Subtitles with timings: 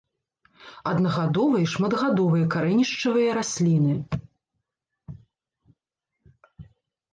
[0.91, 3.95] Аднагадовыя і шматгадовыя карэнішчавыя расліны.